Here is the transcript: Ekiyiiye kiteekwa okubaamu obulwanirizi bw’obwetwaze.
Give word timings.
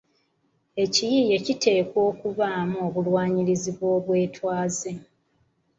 Ekiyiiye 0.83 1.35
kiteekwa 1.45 1.99
okubaamu 2.11 2.75
obulwanirizi 2.87 3.69
bw’obwetwaze. 3.75 4.91